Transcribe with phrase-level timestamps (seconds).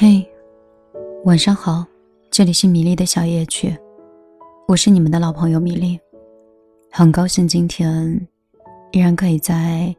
[0.00, 0.24] 嘿，
[1.24, 1.84] 晚上好，
[2.30, 3.76] 这里是米粒的小夜曲，
[4.68, 5.98] 我是你们的老朋友米粒，
[6.92, 8.28] 很高兴今天
[8.92, 9.92] 依然可以在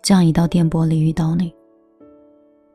[0.00, 1.54] 这样一道电波里遇到你。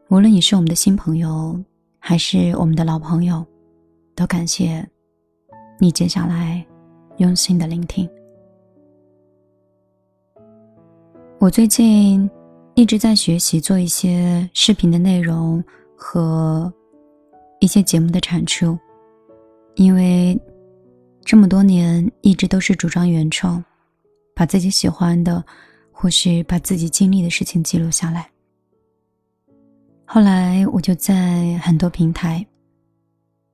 [0.09, 1.59] 无论你是我们的新朋友，
[1.97, 3.43] 还是我们的老朋友，
[4.13, 4.87] 都感谢
[5.79, 6.63] 你接下来
[7.17, 8.07] 用心的聆听。
[11.39, 12.29] 我最近
[12.75, 15.63] 一直在学习做一些视频的内容。
[15.95, 16.71] 和
[17.59, 18.77] 一些节目的产出，
[19.75, 20.39] 因为
[21.23, 23.63] 这么多年一直都是主张原创，
[24.35, 25.43] 把自己喜欢的
[25.91, 28.29] 或是把自己经历的事情记录下来。
[30.05, 32.45] 后来我就在很多平台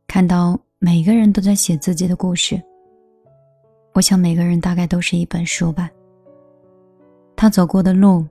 [0.07, 2.61] 看到每个人都在写自己的故事。
[3.93, 5.89] 我想每个人大概都是一本书吧，
[7.35, 8.25] 他走过的路，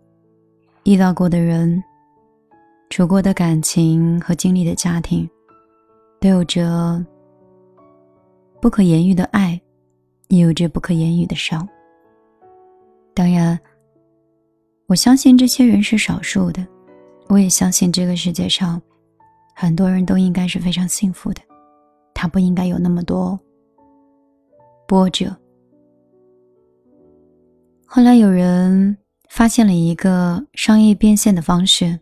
[0.84, 1.82] 遇到过的人。
[2.90, 5.28] 处过的感情和经历的家庭，
[6.20, 7.02] 都有着
[8.60, 9.58] 不可言喻的爱，
[10.26, 11.66] 也有着不可言喻的伤。
[13.14, 13.58] 当然，
[14.86, 16.66] 我相信这些人是少数的，
[17.28, 18.82] 我也相信这个世界上
[19.54, 21.40] 很多人都应该是非常幸福的，
[22.12, 23.38] 他不应该有那么多
[24.88, 25.34] 波折。
[27.86, 28.98] 后来有人
[29.28, 31.96] 发现了一个商业变现的方式。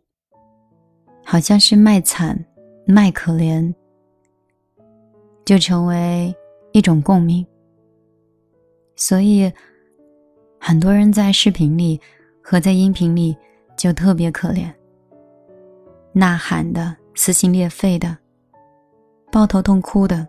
[1.31, 2.43] 好像是卖惨、
[2.87, 3.75] 卖可怜，
[5.45, 6.35] 就成为
[6.73, 7.47] 一种共鸣。
[8.97, 9.53] 所以，
[10.59, 12.01] 很多人在视频里
[12.43, 13.37] 和在音频里
[13.77, 14.73] 就特别可怜，
[16.13, 18.17] 呐喊的、撕心裂肺的、
[19.31, 20.27] 抱头痛哭的，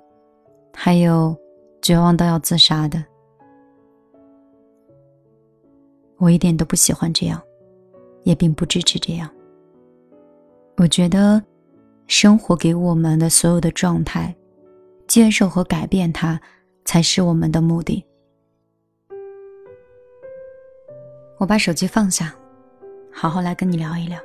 [0.73, 1.33] 还有
[1.81, 3.01] 绝望到要自杀的。
[6.17, 7.41] 我一点都不喜欢这样，
[8.23, 9.29] 也并不支持这样。
[10.79, 11.43] 我觉得，
[12.07, 14.33] 生活给我们的所有的状态，
[15.07, 16.39] 接受和改变它，
[16.85, 18.01] 才是我们的目的。
[21.37, 22.33] 我把手机放下，
[23.11, 24.17] 好好来跟你聊一聊。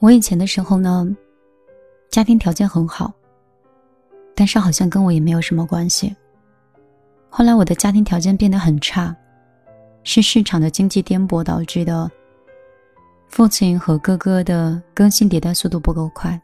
[0.00, 1.16] 我以前的时候呢，
[2.10, 3.10] 家庭条件很好，
[4.34, 6.14] 但是好像跟我也没有什么关系。
[7.30, 9.16] 后来我的家庭条件变得很差，
[10.02, 12.10] 是市场的经济颠簸导致的。
[13.28, 16.40] 父亲和哥哥的更新迭代速度不够快，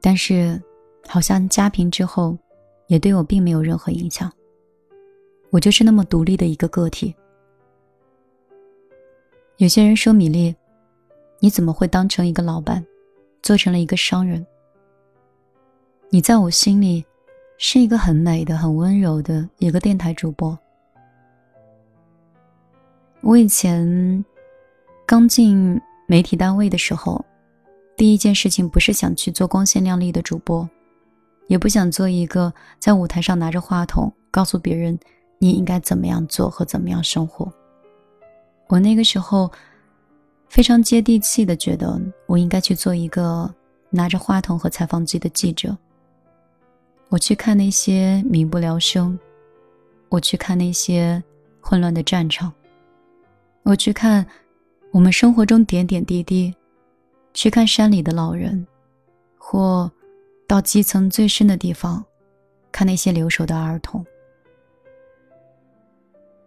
[0.00, 0.58] 但是
[1.06, 2.38] 好像家贫之后，
[2.86, 4.32] 也对我并没有任何影响。
[5.50, 7.14] 我就是那么独立的一个个体。
[9.58, 10.54] 有些人说米粒，
[11.38, 12.82] 你怎么会当成一个老板，
[13.42, 14.44] 做成了一个商人？
[16.08, 17.04] 你在我心里
[17.58, 20.58] 是一个很美的、很温柔的一个电台主播。
[23.20, 24.24] 我以前。
[25.06, 27.22] 刚进媒体单位的时候，
[27.94, 30.68] 第一件事情不是想去做光鲜亮丽的主播，
[31.46, 34.98] 也不想做一个在舞台上拿着话筒告诉别人
[35.38, 37.52] 你应该怎么样做和怎么样生活。
[38.68, 39.50] 我那个时候
[40.48, 43.52] 非常接地气的觉得，我应该去做一个
[43.90, 45.76] 拿着话筒和采访机的记者。
[47.10, 49.18] 我去看那些民不聊生，
[50.08, 51.22] 我去看那些
[51.60, 52.50] 混乱的战场，
[53.64, 54.26] 我去看。
[54.94, 56.54] 我们生活中点点滴滴，
[57.32, 58.64] 去看山里的老人，
[59.36, 59.90] 或
[60.46, 62.04] 到基层最深的地方，
[62.70, 64.06] 看那些留守的儿童。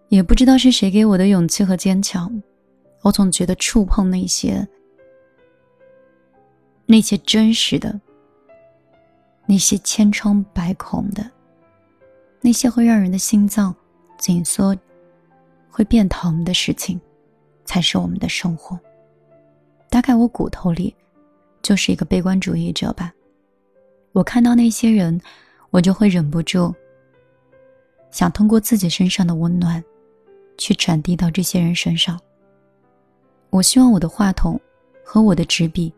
[0.08, 2.42] 也不知道是谁给我的勇气和坚强，
[3.02, 4.66] 我总觉得触碰那些
[6.86, 8.00] 那些真实的、
[9.46, 11.30] 那些千疮百孔的、
[12.40, 13.76] 那些会让人的心脏
[14.18, 14.74] 紧缩、
[15.70, 16.98] 会变疼的事情。
[17.68, 18.80] 才是我们的生活。
[19.88, 20.96] 大概我骨头里
[21.62, 23.14] 就是一个悲观主义者吧。
[24.14, 25.22] 我看到那些人，
[25.70, 26.74] 我就会忍不住
[28.10, 29.84] 想通过自己身上的温暖，
[30.58, 32.20] 去传递到这些人身上。
[33.50, 34.60] 我希望我的话筒
[35.06, 35.94] 和我的纸笔，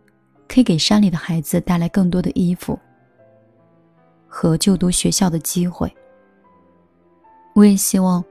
[0.47, 2.77] 可以给山里的孩子带来更多的衣服
[4.27, 5.91] 和就读学校的机会。
[7.55, 8.23] 我也希望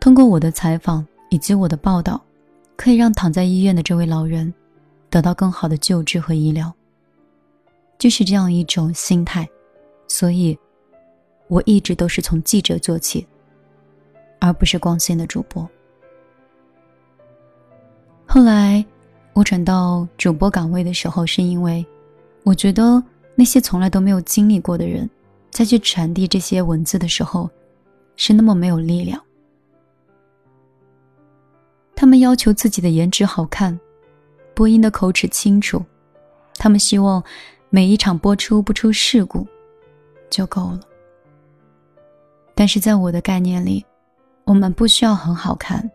[0.00, 2.20] 通过我的采访以及我的报道。
[2.78, 4.54] 可以让躺在医院的这位老人
[5.10, 6.72] 得到更好的救治和医疗，
[7.98, 9.46] 就是这样一种心态，
[10.06, 10.56] 所以，
[11.48, 13.26] 我一直都是从记者做起，
[14.38, 15.68] 而不是光鲜的主播。
[18.24, 18.84] 后来，
[19.32, 21.84] 我转到主播岗位的时候，是因为
[22.44, 23.02] 我觉得
[23.34, 25.10] 那些从来都没有经历过的人，
[25.50, 27.50] 再去传递这些文字的时候，
[28.14, 29.20] 是那么没有力量。
[32.00, 33.76] 他们要求自己的颜值好看，
[34.54, 35.84] 播音的口齿清楚，
[36.54, 37.20] 他们希望
[37.70, 39.44] 每一场播出不出事故
[40.30, 40.80] 就够了。
[42.54, 43.84] 但是在我的概念里，
[44.44, 45.90] 我们不需要很好看，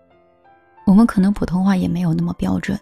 [0.85, 2.77] 我们可能普通话也没有那么标准，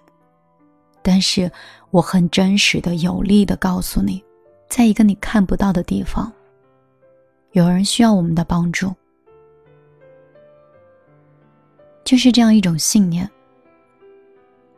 [1.03, 1.51] 但是
[1.91, 4.23] 我很真实的、有力的告诉你，
[4.67, 6.33] 在一个你看不到的地方，
[7.51, 8.91] 有人需要我们的帮助。
[12.03, 13.29] 就是这样一种信念，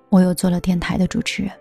[0.10, 1.52] 我又做了电台的主持人。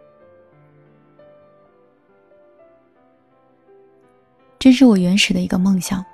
[4.59, 6.05] 这是我原始的一个梦想。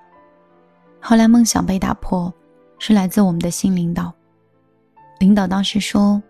[1.00, 2.32] 后来梦想被打破，
[2.78, 4.12] 是来自我们的新领导。
[5.18, 6.22] 领导当时说：“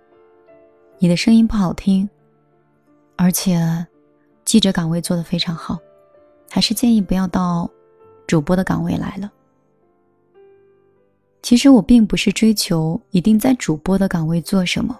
[0.98, 2.08] 你的声音不好听，
[3.16, 3.86] 而且
[4.44, 5.78] 记者岗位做得非常好，
[6.50, 7.68] 还是建议不要到
[8.26, 9.30] 主播的岗位来了。”
[11.42, 14.98] 其实我并不是追求一定在主播的岗位做什么，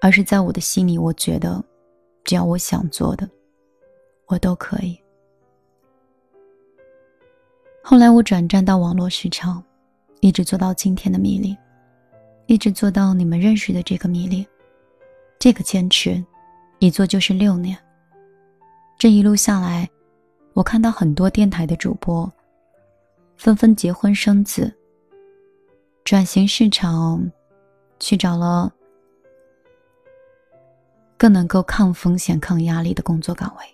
[0.00, 1.62] 而是在我的心里，我觉得
[2.24, 3.28] 只要我想做的，
[4.26, 4.98] 我都可以。
[7.82, 9.62] 后来我转战到网络市场，
[10.20, 11.56] 一直做到今天的米粒，
[12.46, 14.44] 一直做到你们认识的这个米粒。
[15.38, 16.22] 这个坚持，
[16.80, 17.78] 一做就是六年。
[18.98, 19.88] 这一路下来，
[20.54, 22.30] 我看到很多电台的主播
[23.36, 24.74] 纷纷结婚生子，
[26.06, 27.32] 转型市场，
[27.98, 28.72] 去找了
[31.16, 33.64] 更能够抗风险、抗压力的工作岗位。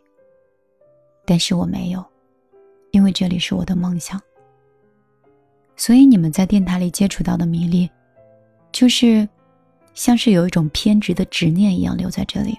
[1.27, 2.03] 但是我没有。
[2.91, 4.19] 因为这里是我的梦想，
[5.77, 7.91] 所以你们在电台里接触到的迷离，
[8.71, 9.29] 就是
[9.93, 12.59] 像是有一种偏执的执念一样留在这里。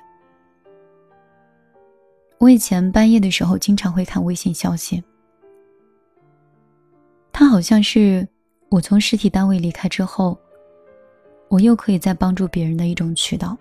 [2.38, 5.04] 我以前半夜的时候经常会看微信消息，
[7.32, 8.28] 他好像是
[8.74, 10.36] 我从实体单位离开之后，
[11.48, 13.56] 我又可以再帮助别人的一种渠道。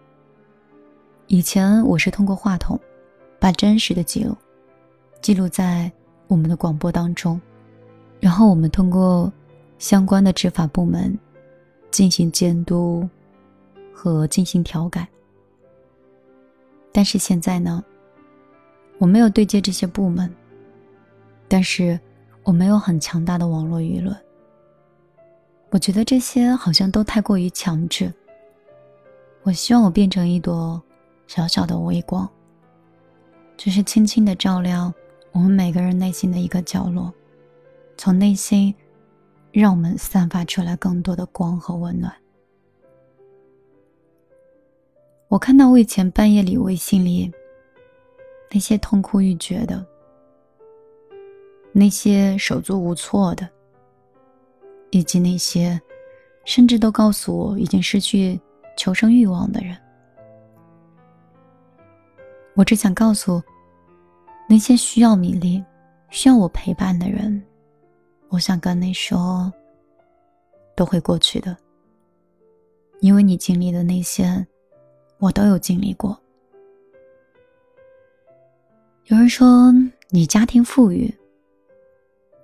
[1.27, 2.81] 以前我是通过话筒，
[3.39, 4.35] 把真实的记录
[5.21, 5.93] 记录在。
[6.29, 7.39] 我们的广播当中，
[8.21, 9.31] 然后我们通过
[9.79, 11.19] 相关的执法部门
[11.91, 13.07] 进行监督
[13.93, 15.07] 和进行调改。
[16.91, 17.85] 但是现在呢，
[18.97, 20.35] 我没有对接这些部门，
[21.49, 22.01] 但是
[22.45, 24.17] 我没有很强大的网络舆论。
[25.73, 28.13] 我觉得这些好像都太过于强制。
[29.43, 30.81] 我希望我变成一朵
[31.27, 32.29] 小小的微光，
[33.57, 34.93] 只是轻轻的照亮。
[35.33, 37.11] 我们每个人内心的一个角落，
[37.97, 38.75] 从内心，
[39.51, 42.15] 让我们散发出来更多的光和温暖。
[45.29, 47.33] 我看到我以前半夜里微信里
[48.51, 49.83] 那些痛哭欲绝的，
[51.73, 53.49] 那些手足无措的，
[54.93, 55.81] 以及那些
[56.45, 58.41] 甚至都告诉我已经失去
[58.77, 59.77] 求生欲望的人，
[62.55, 63.43] 我只想告诉。
[64.49, 65.65] 那些需要米粒、
[66.11, 67.43] 需要我陪伴的人，
[68.29, 69.51] 我想跟你说，
[70.77, 71.57] 都会过去的。
[73.01, 74.47] 因为你经历的那些，
[75.19, 76.19] 我都有经历过。
[79.07, 79.73] 有人说
[80.11, 81.13] 你家庭富裕，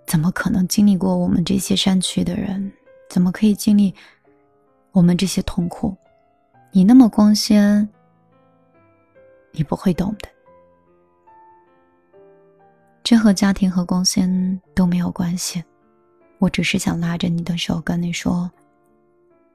[0.09, 2.73] 怎么可能经历过我们这些山区的人？
[3.11, 3.95] 怎么可以经历
[4.91, 5.95] 我们这些痛苦？
[6.73, 7.87] 你那么光鲜，
[9.53, 10.27] 你不会懂的。
[13.05, 15.63] 这和家庭和光鲜都没有关系，
[16.39, 18.51] 我只是想拉着你的手跟你说，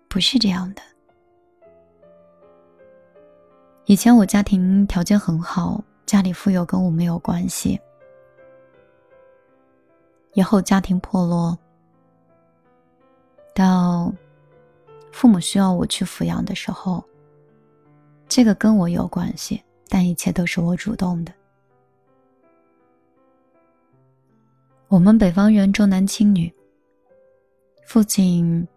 [0.08, 0.84] 不是这样的。
[3.86, 7.80] 以前我家庭条件很好，家里富有跟我没有关系。
[10.34, 11.58] 以后家庭破落，
[13.54, 14.12] 到
[15.12, 17.04] 父母需要我去抚养的时候，
[18.28, 21.32] 这个跟我有关系，但一切都是我主动的。
[24.88, 26.52] 我们北方人重男轻女。
[27.86, 28.68] 父亲，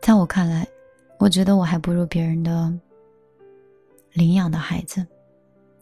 [0.00, 0.66] 在我看来，
[1.18, 2.72] 我觉得我还不如别人的
[4.12, 5.06] 领养的孩子，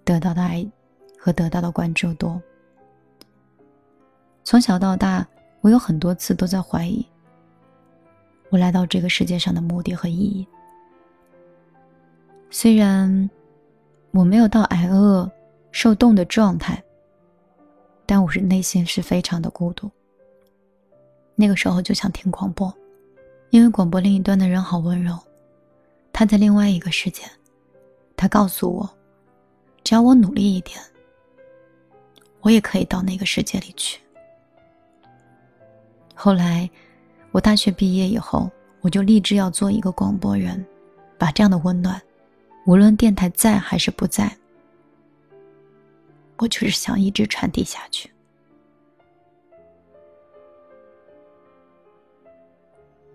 [0.05, 0.69] 得到的爱
[1.19, 2.41] 和得到的关注多。
[4.47, 5.27] 从小到大，
[5.61, 7.05] 我有很多次都在怀疑，
[8.49, 10.47] 我来到这个世界上的目的和意义。
[12.49, 13.29] 虽然
[14.13, 15.29] 我没有到挨饿、
[15.73, 16.81] 受冻的状态。
[18.09, 19.91] 但我是内心是非常的孤独。
[21.35, 22.73] 那个时候就想听广播，
[23.51, 25.19] 因为广播另一端的人好温柔，
[26.13, 27.25] 他在另外一个世界，
[28.17, 28.89] 他告诉我，
[29.83, 30.79] 只要我努力一点，
[32.43, 34.01] 我也可以到那个世界里去。
[36.19, 36.69] 后来，
[37.31, 40.65] 我大学毕业以后，我就立志要做一个广播人，
[41.19, 42.01] 把这样的温暖，
[42.65, 44.35] 无论电台在还是不在，
[46.39, 48.11] 我就是想一直传递下去。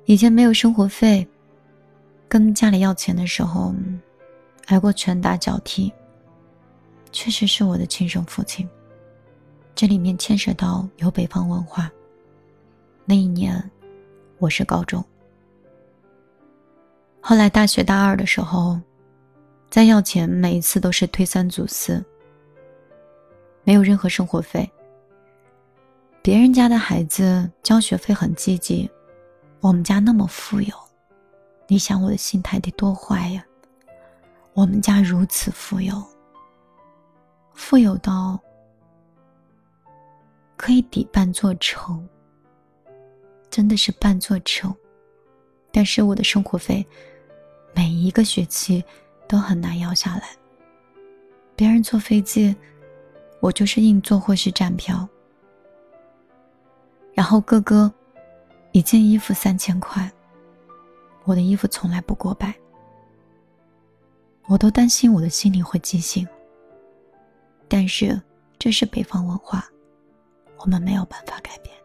[0.06, 1.28] 以前没有生活费，
[2.30, 3.74] 跟家里要钱的时候，
[4.68, 5.92] 挨过拳打脚踢。
[7.12, 8.70] 确实是我的亲生父亲。
[9.74, 11.92] 这里面牵涉到有北方文化。
[13.06, 13.62] 那一年，
[14.38, 15.04] 我是高中。
[17.20, 18.80] 后来大学大二的时候，
[19.70, 22.04] 再要钱，每一次都是推三阻四。
[23.64, 24.70] 没有任何生活费。
[26.22, 28.90] 别人家的孩子交学费很积极，
[29.60, 30.74] 我们家那么富有，
[31.68, 33.46] 你想我的心态得多坏呀？
[34.54, 36.04] 我们家如此富有，
[37.54, 38.40] 富有到
[40.58, 42.08] 可以抵半座城，
[43.52, 44.74] 真的是半座城。
[45.72, 46.84] 但是我的生活费，
[47.76, 48.84] 每一个学期
[49.28, 50.36] 都很难要下来。
[51.56, 52.56] 别人坐飞机。
[53.42, 55.10] 我就是硬座或是站票，
[57.16, 57.92] 然后哥哥
[58.72, 60.12] 一件衣服三千块，
[61.24, 62.54] 我的衣服从来不过百，
[64.46, 66.28] 我都担心我的心里会畸形。
[67.68, 68.22] 但是
[68.60, 69.68] 这是北方文化，
[70.60, 71.76] 我们没有办法改变，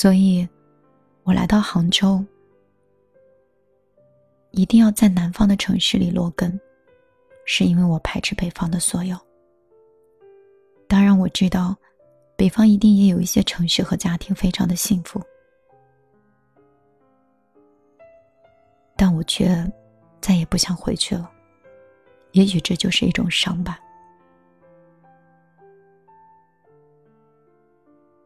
[0.00, 0.48] 所以，
[1.24, 2.24] 我来到杭州，
[4.52, 6.56] 一定要在南方的城市里落根。
[7.44, 9.18] 是因为我排斥北方的所有。
[10.86, 11.76] 当然，我知道，
[12.36, 15.20] 北方一定也有一些城市和家庭非常的幸福，
[18.96, 19.48] 但我却
[20.20, 21.28] 再也不想回去了。
[22.34, 23.80] 也许这就是一种伤吧。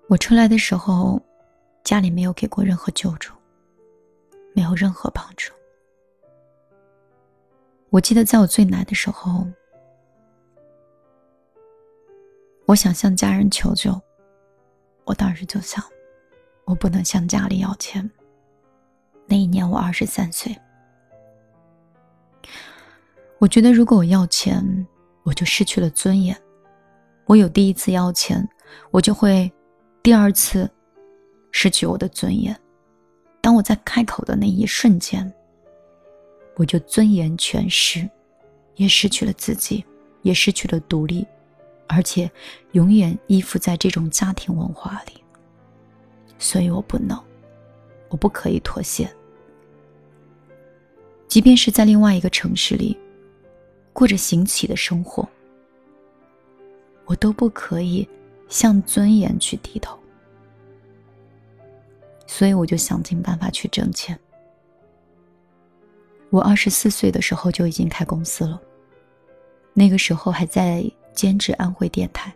[0.06, 1.18] 我出来的时候，
[1.84, 3.32] 家里没有给过任何救助，
[4.54, 5.52] 没有任何帮助。
[7.90, 9.46] 我记得在我最难的时候，
[12.66, 14.00] 我想向家人求救。
[15.04, 15.84] 我当时就想，
[16.64, 18.08] 我不能向家里要钱。
[19.26, 20.56] 那一年我二十三岁，
[23.38, 24.86] 我觉得如果我要钱，
[25.24, 26.40] 我就失去了尊严。
[27.26, 28.48] 我有第一次要钱，
[28.90, 29.52] 我就会
[30.02, 30.70] 第二次
[31.52, 32.58] 失去我的尊严。
[33.40, 35.32] 当我在开口的那一瞬间。
[36.54, 38.06] 我就尊严全失，
[38.76, 39.82] 也失去了自己，
[40.20, 41.26] 也失去了独立，
[41.88, 42.30] 而且
[42.72, 45.14] 永远依附在这种家庭文化里。
[46.38, 47.18] 所以我不能，
[48.10, 49.10] 我不可以妥协。
[51.26, 52.94] 即便是在另外一个城市里，
[53.94, 55.26] 过着行乞的生活，
[57.06, 58.06] 我都不可以
[58.50, 59.98] 向尊严去低头。
[62.34, 64.18] 所以我就想尽办法去挣钱。
[66.30, 68.58] 我二十四岁的时候就已经开公司了，
[69.74, 72.32] 那个时候还在兼职安徽电台。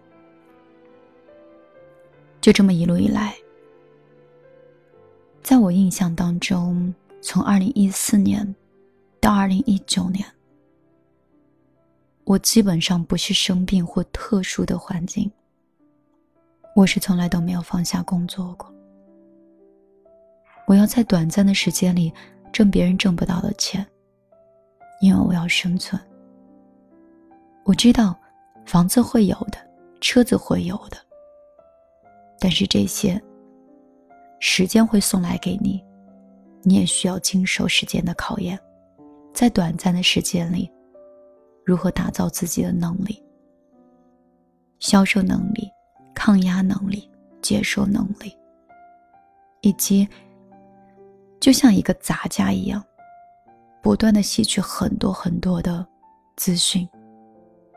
[2.42, 3.34] 就这么一路以来，
[5.42, 8.54] 在我印象当中，从二零一四年
[9.18, 10.26] 到二零一九年，
[12.24, 15.32] 我基本上不是生病或特殊的环境，
[16.74, 18.75] 我是从来都没有放下工作过。
[20.66, 22.12] 我要在短暂的时间里。
[22.52, 23.86] 挣别人挣不到的钱，
[25.02, 26.00] 因为我要生存。
[27.64, 28.18] 我知道，
[28.64, 29.58] 房子会有的，
[30.00, 30.96] 车子会有的，
[32.40, 33.22] 但是这些，
[34.40, 35.84] 时间会送来给你，
[36.62, 38.58] 你也需要经受时间的考验，
[39.34, 40.72] 在短暂的时间里，
[41.62, 43.22] 如何打造自己的能力、
[44.78, 45.70] 销售能力、
[46.14, 47.06] 抗压能力、
[47.42, 48.34] 接受能力，
[49.60, 50.08] 以及。
[51.46, 52.84] 就像一个杂家一样，
[53.80, 55.86] 不断的吸取很多很多的
[56.36, 56.88] 资讯，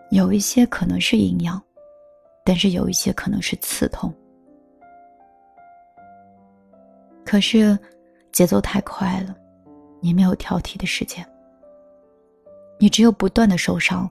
[0.10, 1.62] 有一些可能是营养，
[2.44, 4.12] 但是有一些可能是刺痛。
[7.24, 7.78] 可是
[8.32, 9.36] 节奏太快了，
[10.02, 11.24] 你没有挑剔的时间，
[12.80, 14.10] 你只有不断的受伤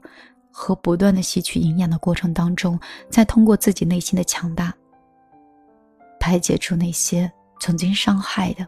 [0.52, 2.78] 和不断的吸取营养的过程当中，
[3.10, 4.72] 再通过自己内心的强大，
[6.20, 8.64] 排解出那些曾经伤害的。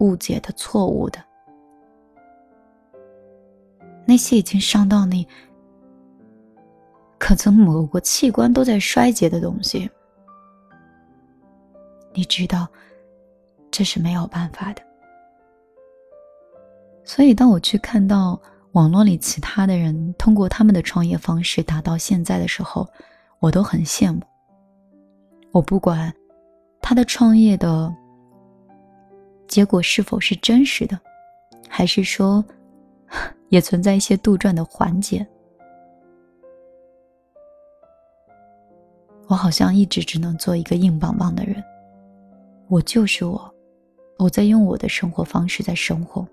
[0.00, 1.22] 误解的、错误的，
[4.06, 5.26] 那些已经伤到你，
[7.18, 9.88] 可曾某个器官都在衰竭的东西，
[12.12, 12.66] 你知道，
[13.70, 14.82] 这是没有办法的。
[17.04, 18.40] 所以，当我去看到
[18.72, 22.88] 网络里其他的人通过他们的创业方式达到现在的时候，
[23.38, 24.20] 我都很羡慕。
[25.52, 26.12] 我不管
[26.80, 27.94] 他的创业的。
[29.50, 30.96] 结果是否是真实的，
[31.68, 32.42] 还是说，
[33.48, 35.26] 也存在一些杜撰的环节？
[39.26, 41.62] 我好像一直只能做一个硬邦邦的人。
[42.68, 43.52] 我就是我，
[44.18, 46.24] 我在用我的生活方式在生活。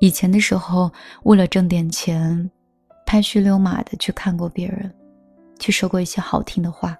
[0.00, 2.50] 以前的时候，为了挣点钱，
[3.06, 4.94] 拍虚溜马的去看过别人，
[5.58, 6.94] 去说过一些好听的话，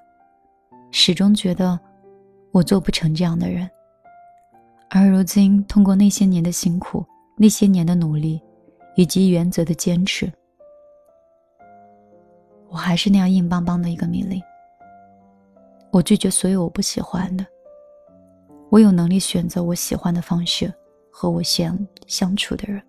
[0.91, 1.79] 始终觉得
[2.51, 3.69] 我做不成这样的人。
[4.95, 7.03] 而如今，通过那些年的辛苦，
[7.39, 8.39] 那些年的努力，
[8.95, 10.31] 以及原则的坚持，
[12.69, 14.43] 我还是那样硬邦邦的一个米粒。
[15.93, 17.47] 我拒绝所有我不喜欢的，
[18.69, 20.71] 我有能力选择我喜欢的方式
[21.11, 22.83] 和我想相处的人。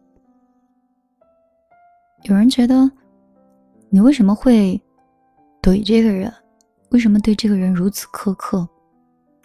[2.23, 2.91] 有人觉得，
[3.89, 4.77] 你为什么会
[5.61, 6.29] 怼这个人？
[6.89, 8.67] 为什么对这个人如此苛刻？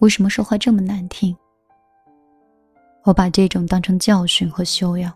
[0.01, 1.33] 为什么说话这么难听？
[3.03, 5.11] 我把这种当成教训和修养。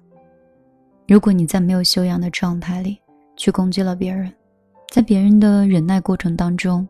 [1.08, 2.98] 如果你在没有修养的状态里
[3.36, 4.34] 去攻击了别人，
[4.90, 6.88] 在别人的忍耐过程当中，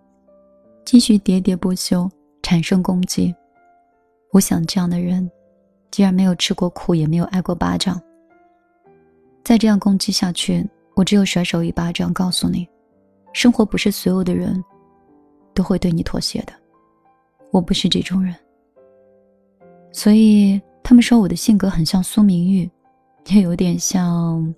[0.86, 2.10] 继续喋喋不休，
[2.42, 3.34] 产生攻击，
[4.32, 5.30] 我想这样的人，
[5.90, 8.00] 既然没有吃过苦，也没有挨过巴掌。
[9.44, 12.68] 再这样攻击下去，我只有甩手一巴掌，告诉你，
[13.34, 14.64] 生活不是所有的人
[15.54, 16.54] 都会对你妥协的。
[17.52, 18.36] 我不是这种人，
[19.92, 22.70] 所以他们说我的性格很像苏明玉，
[23.28, 24.42] 也有点像《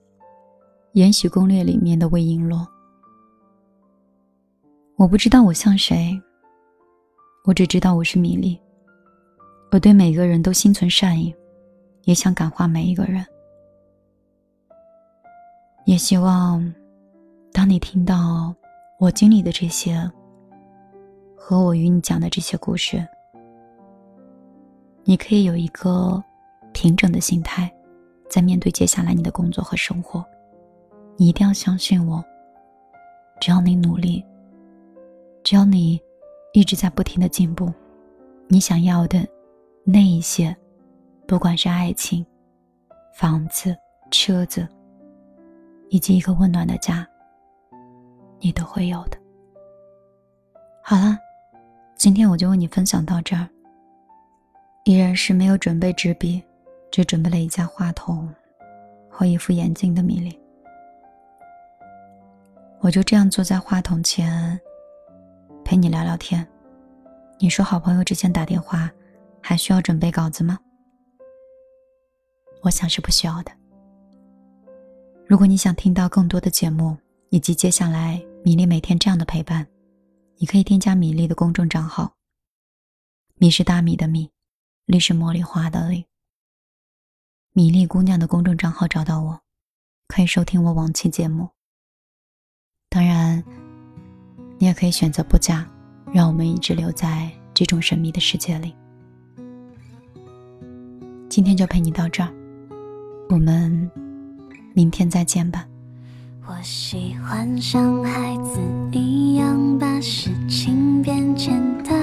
[0.94, 2.66] 延禧攻略》里面的魏璎珞。
[4.98, 6.20] 我不知道我像谁，
[7.46, 8.60] 我只知道我是米粒。
[9.72, 11.36] 我对每个人都心存善意，
[12.04, 13.26] 也想感化每一个人。
[15.86, 16.74] 也希望，
[17.54, 18.56] 当你听到
[19.00, 20.10] 我经历的这些，
[21.36, 23.06] 和我与你讲的这些故事，
[25.06, 26.22] 你可以有一个
[26.74, 27.72] 平整的心态，
[28.30, 30.26] 在面对接下来你的工作和生活。
[31.16, 32.22] 你一定要相信我，
[33.40, 34.26] 只要你努力，
[35.44, 36.02] 只要你
[36.54, 37.72] 一直在不停的进步，
[38.48, 39.26] 你想要的
[39.84, 40.54] 那一些，
[41.28, 42.26] 不管是爱情、
[43.14, 43.74] 房子、
[44.12, 44.68] 车子。
[45.90, 47.08] 以及一个温暖的家，
[48.40, 49.18] 你都会有的。
[50.84, 51.16] 好了，
[51.96, 53.48] 今天我就为你分享到这儿。
[54.86, 56.42] 依然是没有准备纸笔，
[56.92, 58.32] 只准备了一架话筒
[59.10, 60.40] 和一副眼镜的米粒。
[62.82, 64.60] 我就这样坐在话筒前，
[65.64, 66.48] 陪你聊聊天。
[67.40, 68.92] 你说好朋友之间打电话，
[69.42, 70.60] 还需要准备稿子吗？
[72.62, 73.52] 我想是不需要的。
[75.26, 76.96] 如果你想听到更多的节目，
[77.32, 79.66] 以及接下来米粒每天这样的陪伴，
[80.38, 82.14] 你可以添加米粒的公众账号。
[83.38, 84.30] 米是大米的米，
[84.86, 86.06] 粒是茉莉花的粒。
[87.54, 89.42] 米粒姑娘的公众账号找到我，
[90.08, 91.50] 可以收听我往期节目。
[92.90, 93.44] 当然，
[94.58, 95.68] 你也可以选择不加，
[96.14, 98.76] 让我们一直留在这种神秘的世界里。
[101.30, 102.34] 今天就陪你到这儿，
[103.30, 103.92] 我们。
[104.78, 105.66] 明天再见吧。
[106.46, 108.60] 我喜欢像孩子
[108.92, 111.95] 一样把事情变简单。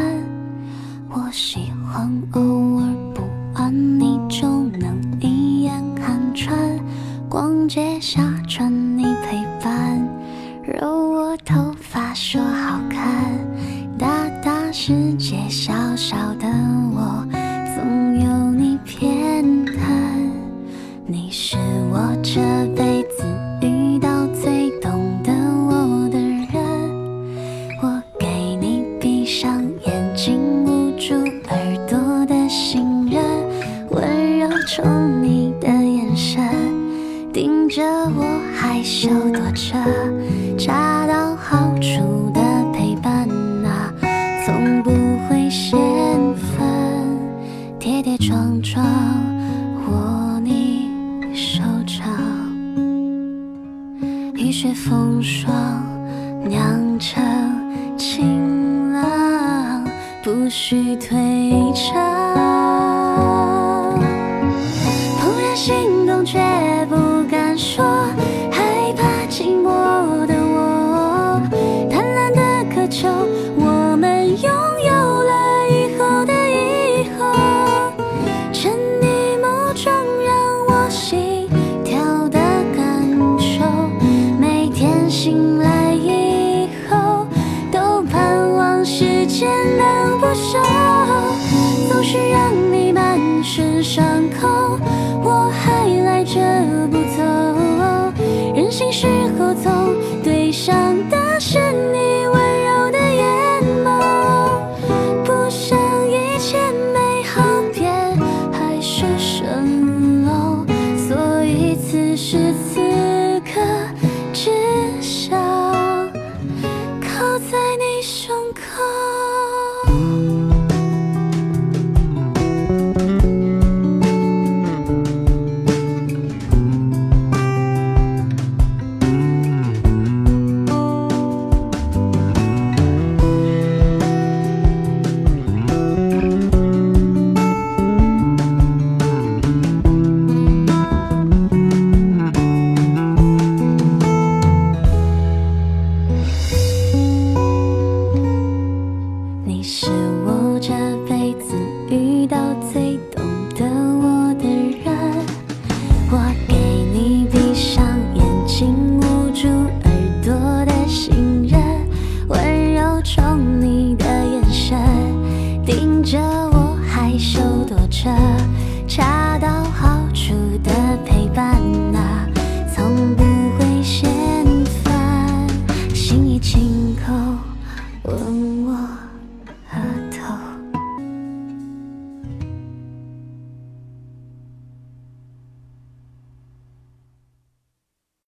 [1.14, 2.40] 我喜欢偶
[2.81, 3.22] 尔不
[3.53, 3.70] 安，
[4.01, 4.46] 你就
[4.79, 6.59] 能一眼看穿。
[7.29, 10.09] 逛街下穿你陪伴，
[10.64, 13.31] 揉我头发说好看。
[13.98, 16.16] 大大世界小小